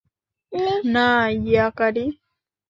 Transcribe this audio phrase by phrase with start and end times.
[0.93, 1.07] না,
[1.45, 2.05] ইয়াকারি।